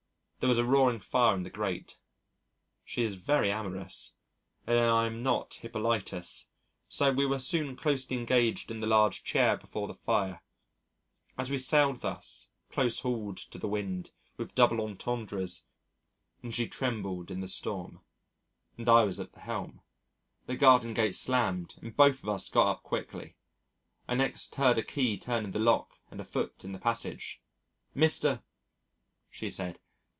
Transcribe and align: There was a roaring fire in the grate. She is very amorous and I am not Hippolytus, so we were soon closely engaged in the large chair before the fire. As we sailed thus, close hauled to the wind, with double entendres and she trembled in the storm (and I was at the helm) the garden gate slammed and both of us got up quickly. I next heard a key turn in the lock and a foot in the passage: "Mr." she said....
There 0.41 0.49
was 0.49 0.57
a 0.57 0.65
roaring 0.65 0.99
fire 0.99 1.35
in 1.35 1.43
the 1.43 1.51
grate. 1.51 1.99
She 2.83 3.03
is 3.03 3.13
very 3.13 3.51
amorous 3.51 4.15
and 4.65 4.79
I 4.79 5.05
am 5.05 5.21
not 5.21 5.53
Hippolytus, 5.61 6.49
so 6.89 7.11
we 7.11 7.27
were 7.27 7.37
soon 7.37 7.75
closely 7.75 8.17
engaged 8.17 8.71
in 8.71 8.79
the 8.79 8.87
large 8.87 9.23
chair 9.23 9.55
before 9.55 9.85
the 9.87 9.93
fire. 9.93 10.41
As 11.37 11.51
we 11.51 11.59
sailed 11.59 12.01
thus, 12.01 12.49
close 12.71 13.01
hauled 13.01 13.37
to 13.51 13.59
the 13.59 13.67
wind, 13.67 14.13
with 14.37 14.55
double 14.55 14.81
entendres 14.81 15.67
and 16.41 16.55
she 16.55 16.67
trembled 16.67 17.29
in 17.29 17.39
the 17.39 17.47
storm 17.47 18.01
(and 18.79 18.89
I 18.89 19.03
was 19.03 19.19
at 19.19 19.33
the 19.33 19.41
helm) 19.41 19.81
the 20.47 20.57
garden 20.57 20.95
gate 20.95 21.13
slammed 21.13 21.75
and 21.83 21.95
both 21.95 22.23
of 22.23 22.29
us 22.29 22.49
got 22.49 22.65
up 22.65 22.81
quickly. 22.81 23.35
I 24.07 24.15
next 24.15 24.55
heard 24.55 24.79
a 24.79 24.83
key 24.83 25.19
turn 25.19 25.43
in 25.43 25.51
the 25.51 25.59
lock 25.59 25.99
and 26.09 26.19
a 26.19 26.25
foot 26.25 26.65
in 26.65 26.71
the 26.71 26.79
passage: 26.79 27.43
"Mr." 27.95 28.41
she 29.29 29.51
said.... 29.51 29.79